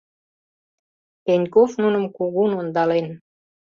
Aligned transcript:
Пеньков 1.23 1.69
нуным 1.81 2.05
кугун 2.15 2.51
ондален. 2.59 3.07